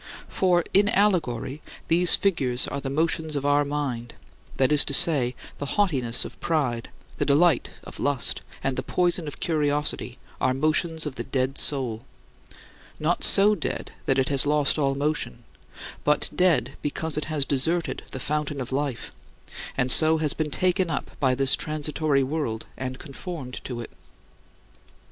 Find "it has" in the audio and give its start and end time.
14.17-14.47, 17.15-17.45